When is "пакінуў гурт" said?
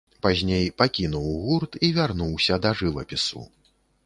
0.81-1.77